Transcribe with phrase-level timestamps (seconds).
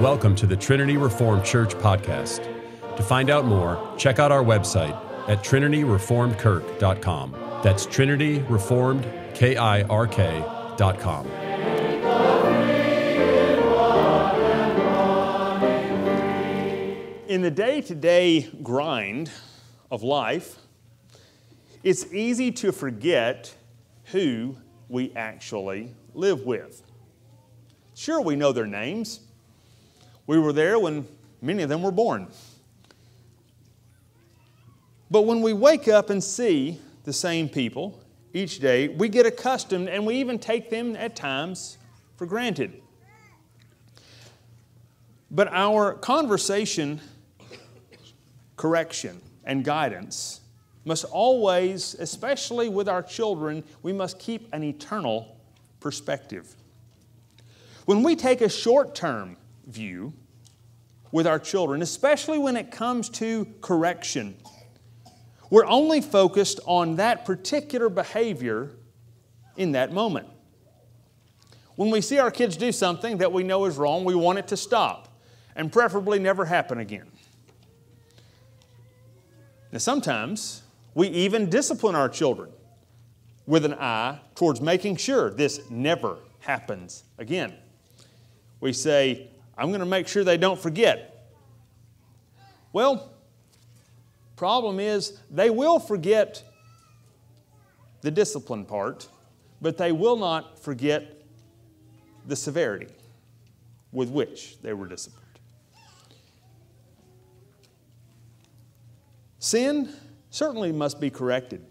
[0.00, 2.44] Welcome to the Trinity Reformed Church podcast.
[2.98, 4.94] To find out more, check out our website
[5.26, 7.36] at trinityreformedkirk.com.
[7.64, 11.26] That's Trinity Reformed, K I R K.com.
[17.26, 19.30] In the day to day grind
[19.90, 20.58] of life,
[21.82, 23.56] it's easy to forget
[24.12, 24.58] who
[24.90, 26.82] we actually live with.
[27.94, 29.20] Sure, we know their names.
[30.26, 31.06] We were there when
[31.40, 32.28] many of them were born.
[35.10, 38.00] But when we wake up and see the same people
[38.32, 41.78] each day, we get accustomed and we even take them at times
[42.16, 42.82] for granted.
[45.30, 47.00] But our conversation,
[48.56, 50.40] correction, and guidance
[50.84, 55.36] must always, especially with our children, we must keep an eternal
[55.80, 56.54] perspective.
[57.84, 60.12] When we take a short term view
[61.12, 64.36] with our children, especially when it comes to correction,
[65.50, 68.70] we're only focused on that particular behavior
[69.56, 70.28] in that moment.
[71.76, 74.48] When we see our kids do something that we know is wrong, we want it
[74.48, 75.20] to stop
[75.54, 77.10] and preferably never happen again.
[79.72, 80.62] Now, sometimes
[80.94, 82.50] we even discipline our children
[83.46, 87.54] with an eye towards making sure this never happens again.
[88.60, 91.28] We say, I'm going to make sure they don't forget.
[92.72, 93.12] Well,
[94.36, 96.42] problem is they will forget
[98.02, 99.08] the discipline part,
[99.62, 101.22] but they will not forget
[102.26, 102.88] the severity
[103.92, 105.22] with which they were disciplined.
[109.38, 109.88] Sin
[110.30, 111.64] certainly must be corrected,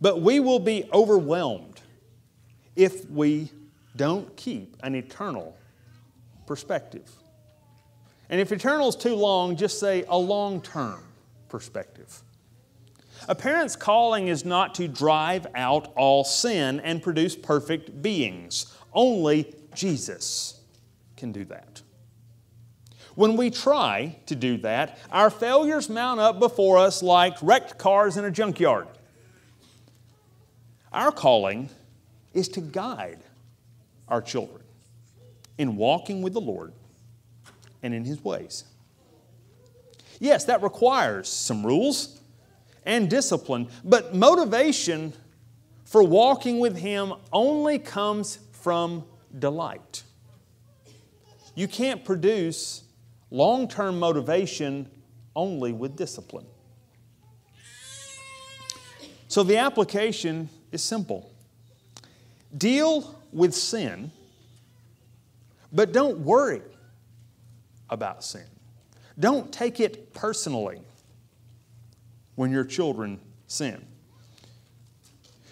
[0.00, 1.80] but we will be overwhelmed
[2.76, 3.50] if we
[3.96, 5.56] don't keep an eternal
[6.48, 7.08] perspective.
[8.30, 11.04] And if eternal is too long, just say a long term
[11.48, 12.22] perspective.
[13.28, 18.74] A parent's calling is not to drive out all sin and produce perfect beings.
[18.92, 20.60] Only Jesus
[21.16, 21.82] can do that.
[23.14, 28.16] When we try to do that, our failures mount up before us like wrecked cars
[28.16, 28.86] in a junkyard.
[30.92, 31.68] Our calling
[32.32, 33.18] is to guide
[34.08, 34.62] our children
[35.58, 36.72] in walking with the Lord
[37.82, 38.64] and in His ways.
[40.20, 42.20] Yes, that requires some rules
[42.86, 45.12] and discipline, but motivation
[45.84, 49.04] for walking with Him only comes from
[49.38, 50.02] delight.
[51.54, 52.84] You can't produce
[53.30, 54.88] long term motivation
[55.34, 56.46] only with discipline.
[59.28, 61.30] So the application is simple
[62.56, 64.10] deal with sin,
[65.72, 66.62] but don't worry
[67.90, 68.46] about sin.
[69.18, 70.80] Don't take it personally
[72.34, 73.84] when your children sin.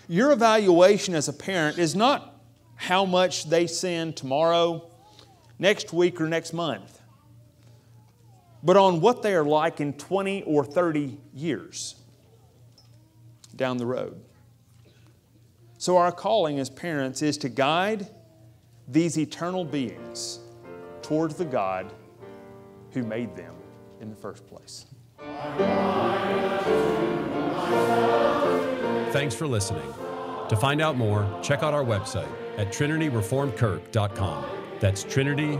[0.08, 2.40] Your evaluation as a parent is not
[2.76, 4.88] how much they sin tomorrow,
[5.58, 7.00] next week, or next month,
[8.62, 11.96] but on what they are like in 20 or 30 years
[13.56, 14.20] down the road.
[15.78, 18.08] So, our calling as parents is to guide
[18.88, 20.40] these eternal beings
[21.02, 21.92] towards the God
[22.92, 23.54] who made them
[24.00, 24.86] in the first place.
[29.12, 29.92] Thanks for listening.
[30.48, 34.44] To find out more, check out our website at trinityreformedkirk.com.
[34.78, 35.56] That's Trinity